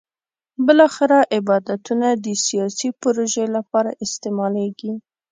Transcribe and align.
بالاخره 0.65 1.19
عبادتونه 1.37 2.07
د 2.25 2.27
سیاسي 2.45 2.89
پروژې 3.01 3.45
لپاره 3.55 3.91
استعمالېږي. 4.05 4.93